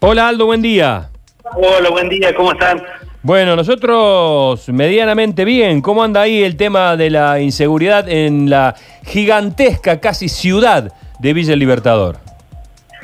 [0.00, 1.10] Hola Aldo, buen día.
[1.56, 2.80] Hola, buen día, ¿cómo están?
[3.20, 5.80] Bueno, nosotros medianamente bien.
[5.82, 11.52] ¿Cómo anda ahí el tema de la inseguridad en la gigantesca casi ciudad de Villa
[11.52, 12.18] El Libertador?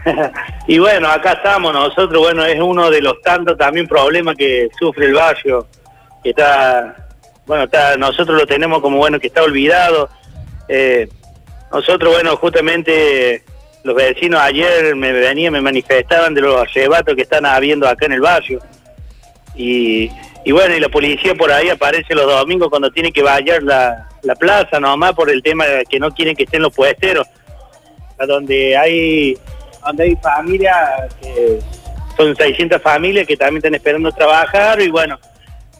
[0.68, 5.06] y bueno, acá estamos nosotros, bueno, es uno de los tantos también problemas que sufre
[5.06, 5.66] el barrio,
[6.22, 7.08] que está,
[7.44, 10.08] bueno, está, nosotros lo tenemos como bueno, que está olvidado.
[10.68, 11.08] Eh,
[11.72, 13.42] nosotros, bueno, justamente
[13.84, 18.12] los vecinos ayer me venían, me manifestaban de los arrebatos que están habiendo acá en
[18.12, 18.60] el barrio.
[19.54, 20.10] Y,
[20.42, 24.08] y bueno, y la policía por ahí aparece los domingos cuando tiene que vallar la,
[24.22, 27.26] la plaza, nomás por el tema que no quieren que estén los puesteros,
[28.18, 29.36] a donde hay,
[29.84, 31.58] donde hay familias, que
[32.16, 35.18] son 600 familias que también están esperando trabajar y bueno,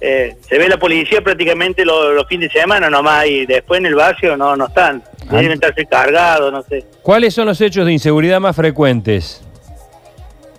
[0.06, 3.94] eh, se ve la policía prácticamente los, fines de semana nomás y después en el
[3.94, 5.36] barrio no, no están, ah.
[5.36, 6.84] deben estarse cargados, no sé.
[7.02, 9.42] ¿Cuáles son los hechos de inseguridad más frecuentes?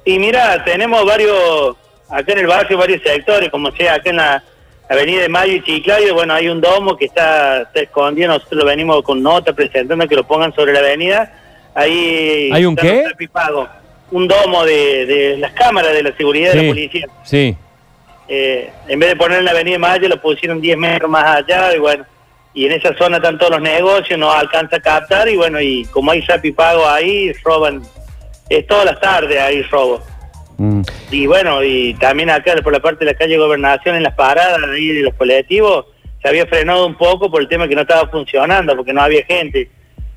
[0.03, 1.75] Y mira, tenemos varios
[2.09, 4.43] acá en el barrio varios sectores, como sea acá en la
[4.89, 9.03] Avenida de Mayo y Chiclayo, bueno, hay un domo que está, escondido, nosotros lo venimos
[9.03, 11.33] con nota presentando que lo pongan sobre la avenida.
[11.75, 13.03] Ahí ¿Hay un qué?
[14.09, 17.07] Un domo de, las cámaras de la seguridad de la policía.
[17.23, 17.55] Sí.
[18.27, 21.37] Eh, en vez de poner en la Avenida de Mayo, lo pusieron 10 metros más
[21.37, 22.05] allá y bueno,
[22.53, 25.85] y en esa zona están todos los negocios, no alcanza a captar y bueno, y
[25.85, 26.23] como hay
[26.55, 27.81] pago ahí, roban,
[28.49, 30.01] es todas las tardes ahí robo.
[30.57, 30.81] Mm.
[31.11, 34.59] Y bueno, y también acá por la parte de la calle Gobernación, en las paradas
[34.71, 35.87] ahí de los colectivos,
[36.21, 39.23] se había frenado un poco por el tema que no estaba funcionando, porque no había
[39.25, 39.69] gente.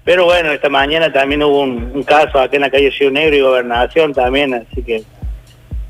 [0.04, 3.40] Pero bueno, esta mañana también hubo un, caso acá en la calle Ciudad Negro y
[3.40, 5.02] Gobernación también, así que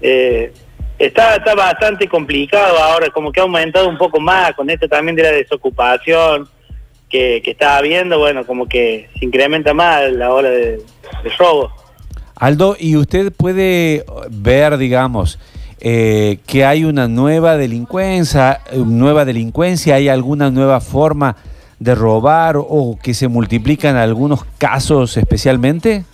[0.00, 0.52] eh,
[0.98, 5.16] está, está bastante complicado ahora, como que ha aumentado un poco más con esto también
[5.16, 6.48] de la desocupación
[7.08, 10.76] que, que está habiendo, bueno, como que se incrementa más la ola de,
[11.22, 11.72] de robo.
[12.36, 15.38] Aldo, ¿y usted puede ver, digamos,
[15.80, 21.36] eh, que hay una nueva delincuencia, nueva delincuencia, hay alguna nueva forma
[21.78, 26.04] de robar o que se multiplican algunos casos especialmente?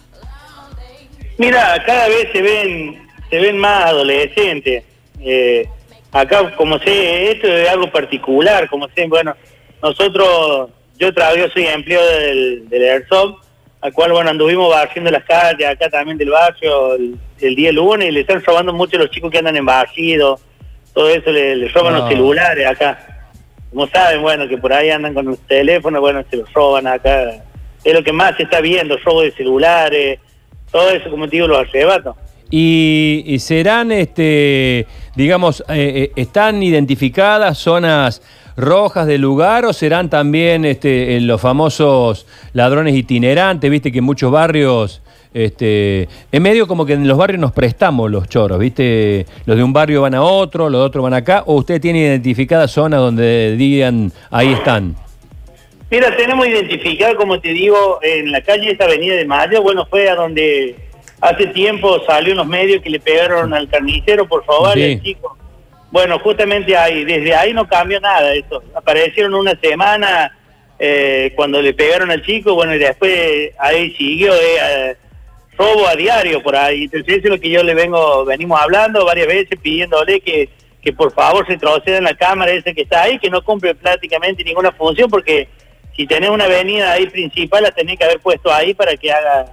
[1.39, 4.85] Mira, cada vez se ven, se ven más adolescentes.
[5.21, 5.69] Eh,
[6.13, 9.35] acá, como sé, esto es algo particular, como sé, bueno,
[9.83, 13.45] nosotros, yo trabajo, soy empleado del, del Airsoft
[13.85, 18.13] al cual, bueno, anduvimos barriendo las calles acá también del barrio el, día lunes y
[18.13, 20.41] le están robando mucho a los chicos que andan en barrido,
[20.95, 23.27] todo eso, le, roban los celulares acá.
[23.69, 27.45] Como saben, bueno, que por ahí andan con los teléfonos, bueno, se los roban acá.
[27.85, 30.19] Es lo que más se está viendo, robo de celulares,
[30.73, 32.17] todo eso, como te digo, los arrebatos.
[32.57, 38.23] Y, serán, este, digamos, eh, eh, están identificadas zonas
[38.57, 43.69] rojas del lugar o serán también este, los famosos ladrones itinerantes?
[43.69, 45.03] Viste que en muchos barrios,
[45.35, 49.27] este, en medio como que en los barrios nos prestamos los choros, ¿viste?
[49.47, 52.03] Los de un barrio van a otro, los de otro van acá, o usted tiene
[52.03, 54.95] identificada zonas donde digan, ahí están.
[55.91, 60.09] Mira, tenemos identificado, como te digo, en la calle esta Avenida de Mayo, bueno, fue
[60.09, 60.77] a donde
[61.25, 65.37] hace tiempo salió unos medios que le pegaron al carnicero, por favor, el chico
[65.95, 68.65] bueno, justamente ahí, desde ahí no cambió nada eso.
[68.75, 70.37] Aparecieron una semana
[70.77, 74.97] eh, cuando le pegaron al chico, bueno, y después ahí siguió eh,
[75.57, 76.87] robo a diario por ahí.
[76.87, 80.49] Entonces eso es lo que yo le vengo, venimos hablando varias veces pidiéndole que,
[80.83, 81.53] que por favor se
[81.97, 85.47] en la cámara esa que está ahí, que no cumple prácticamente ninguna función, porque
[85.95, 89.47] si tenés una avenida ahí principal la tenés que haber puesto ahí para que haga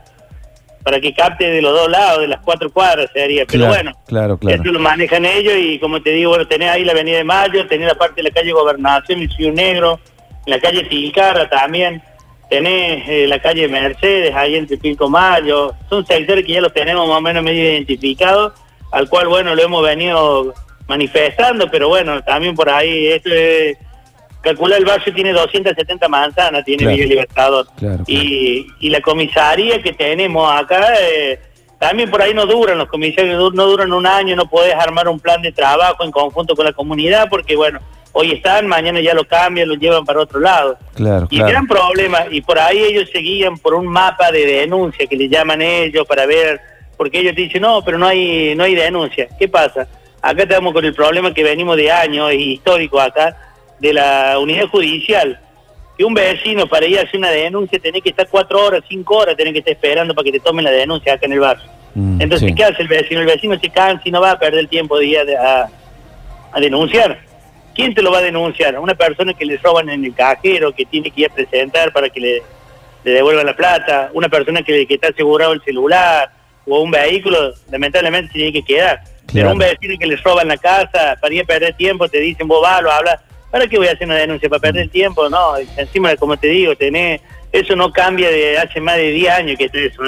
[0.83, 3.45] para que capte de los dos lados, de las cuatro cuadras sería.
[3.45, 4.61] Pero bueno, claro, claro.
[4.61, 7.67] eso lo manejan ellos y como te digo, bueno, tenés ahí la Avenida de Mayo,
[7.67, 9.99] tenés la parte de la calle Gobernación, el Ciudad Negro,
[10.45, 12.01] la calle Tilcara también,
[12.49, 17.07] tenés eh, la calle Mercedes, ahí entre Pico Mayo, son sectores que ya los tenemos
[17.07, 18.53] más o menos medio identificados,
[18.91, 20.53] al cual, bueno, lo hemos venido
[20.87, 23.77] manifestando, pero bueno, también por ahí, esto es
[24.41, 27.67] calcula el barrio tiene 270 manzanas, tiene Villa Libertador.
[28.07, 31.39] Y, y, la comisaría que tenemos acá, eh,
[31.79, 35.19] también por ahí no duran, los comisarios no duran un año, no podés armar un
[35.19, 37.79] plan de trabajo en conjunto con la comunidad, porque bueno,
[38.11, 40.77] hoy están, mañana ya lo cambian, lo llevan para otro lado.
[41.29, 45.15] y el gran problema, y por ahí ellos seguían por un mapa de denuncia que
[45.15, 46.59] le llaman ellos para ver,
[46.97, 49.27] porque ellos dicen, no, pero no hay, no hay denuncia.
[49.39, 49.87] ¿Qué pasa?
[50.21, 53.50] Acá estamos con el problema que venimos de años, histórico acá,
[53.81, 55.39] de la unidad judicial,
[55.97, 59.17] que un vecino para ir a hacer una denuncia tiene que estar cuatro horas, cinco
[59.17, 61.65] horas, tiene que estar esperando para que te tomen la denuncia acá en el barrio.
[61.95, 63.21] Mm, Entonces, ¿qué hace el vecino?
[63.21, 65.67] El vecino se cansa y no va a perder el tiempo de ir a,
[66.59, 67.19] denunciar.
[67.73, 68.77] ¿Quién te lo va a denunciar?
[68.77, 72.09] Una persona que le roban en el cajero, que tiene que ir a presentar para
[72.09, 72.43] que le,
[73.03, 76.31] devuelvan la plata, una persona que, que está asegurado el celular,
[76.67, 79.01] o un vehículo, lamentablemente tiene que quedar.
[79.33, 82.47] Pero un vecino que le roban la casa, para ir a perder tiempo, te dicen,
[82.47, 84.49] vos vas, lo hablas, ¿para qué voy a hacer una denuncia?
[84.49, 85.29] ¿Para perder tiempo?
[85.29, 87.21] No, encima, como te digo, tenés,
[87.51, 90.01] eso no cambia de hace más de 10 años que está eso.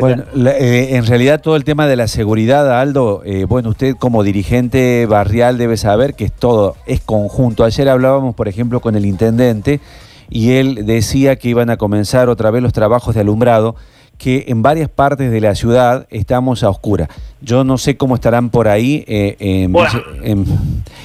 [0.00, 3.94] Bueno, la- eh, en realidad todo el tema de la seguridad, Aldo, eh, bueno, usted
[3.96, 7.64] como dirigente barrial debe saber que es todo, es conjunto.
[7.64, 9.80] Ayer hablábamos, por ejemplo, con el intendente
[10.28, 13.76] y él decía que iban a comenzar otra vez los trabajos de alumbrado,
[14.18, 17.08] que en varias partes de la ciudad estamos a oscura.
[17.40, 19.90] Yo no sé cómo estarán por ahí eh, en, Bueno.
[19.92, 20.44] Villa, en-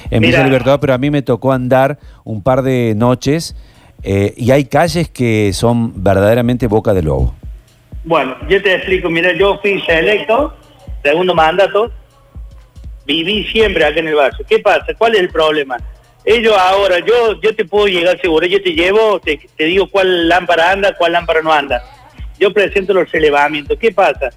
[0.10, 0.44] en Villa Mira.
[0.46, 3.56] Libertador, pero a mí me tocó andar un par de noches
[4.04, 7.36] eh, y hay calles que son verdaderamente boca de lobo.
[8.04, 10.54] Bueno, yo te explico, mira, yo fui electo,
[11.04, 11.92] segundo mandato,
[13.06, 14.46] viví siempre acá en el barrio.
[14.48, 14.88] ¿Qué pasa?
[14.98, 15.78] ¿Cuál es el problema?
[16.24, 20.28] Ellos ahora, yo yo te puedo llegar seguro, yo te llevo, te, te digo cuál
[20.30, 21.82] lámpara anda, cuál lámpara no anda.
[22.42, 23.78] Yo presento los relevamientos.
[23.78, 24.32] ¿Qué pasa?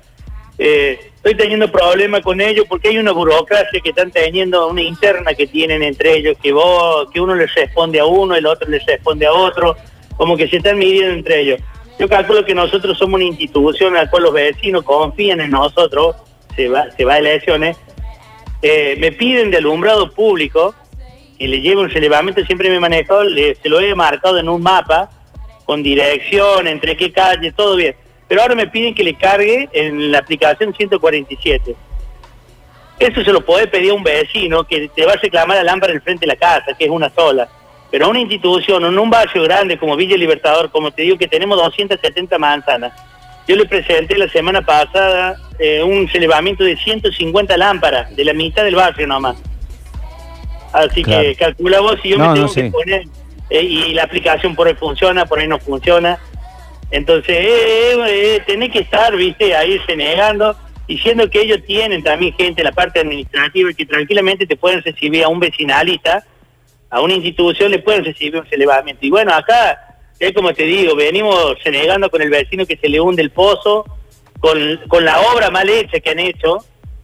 [0.58, 5.32] Eh, estoy teniendo problemas con ellos porque hay una burocracia que están teniendo, una interna
[5.32, 8.84] que tienen entre ellos, que vos, que uno les responde a uno, el otro les
[8.84, 9.74] responde a otro,
[10.18, 11.60] como que se están midiendo entre ellos.
[11.98, 16.14] Yo calculo que nosotros somos una institución en la cual los vecinos confían en nosotros,
[16.54, 17.78] se va, se va a elecciones,
[18.60, 20.74] eh, me piden de alumbrado público
[21.38, 24.62] y le llevo un relevamiento, siempre me he manejado, se lo he marcado en un
[24.62, 25.08] mapa,
[25.64, 27.94] con dirección, entre qué calle, todo bien.
[28.28, 31.74] Pero ahora me piden que le cargue en la aplicación 147.
[32.98, 35.92] Eso se lo puede pedir a un vecino que te va a reclamar la lámpara
[35.92, 37.48] en frente de la casa, que es una sola.
[37.90, 41.28] Pero a una institución, en un barrio grande como Villa Libertador, como te digo que
[41.28, 42.92] tenemos 270 manzanas,
[43.46, 48.64] yo le presenté la semana pasada eh, un relevamiento de 150 lámparas, de la mitad
[48.64, 49.36] del barrio nomás.
[50.72, 51.22] Así Claro.
[51.22, 53.04] que calcula vos si yo No, me tengo no que poner
[53.62, 56.18] y la aplicación por ahí funciona, por ahí no funciona.
[56.90, 60.56] Entonces, eh, eh, eh, tenés que estar, viste, ahí renegando,
[60.86, 65.24] diciendo que ellos tienen también gente en la parte administrativa que tranquilamente te pueden recibir
[65.24, 66.24] a un vecinalista,
[66.90, 69.04] a una institución le pueden recibir un relevamiento.
[69.04, 73.00] Y bueno, acá, es como te digo, venimos renegando con el vecino que se le
[73.00, 73.84] hunde el pozo,
[74.38, 76.58] con, con la obra mal hecha que han hecho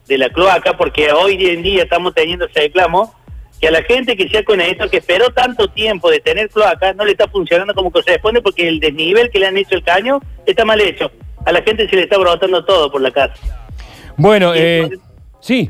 [0.07, 3.13] de la cloaca, porque hoy en día estamos teniendo ese reclamo,
[3.61, 6.93] que a la gente que se ha conectado, que esperó tanto tiempo de tener cloaca,
[6.93, 10.19] no le está funcionando como corresponde porque el desnivel que le han hecho el caño
[10.47, 11.11] está mal hecho.
[11.45, 13.35] A la gente se le está brotando todo por la casa.
[14.17, 14.89] Bueno, Sí, eh,
[15.39, 15.69] sí,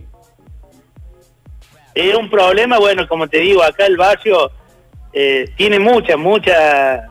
[1.94, 4.50] Es un problema, bueno, como te digo, acá el barrio
[5.12, 7.02] eh, tiene muchas, muchas,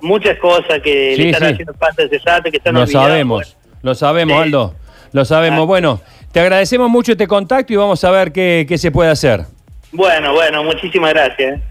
[0.00, 1.52] muchas cosas que Sí, le están sí.
[1.54, 4.42] haciendo falta ese rato, que están lo sabemos, lo sabemos, Sí.
[4.42, 4.74] Aldo,
[5.12, 5.60] lo sabemos.
[5.62, 5.66] Ah.
[5.66, 6.00] Bueno,
[6.32, 9.44] te agradecemos mucho este contacto y vamos a ver qué, qué se puede hacer.
[9.96, 11.58] Bueno, bueno, muchísimas gracias.
[11.58, 11.62] eh.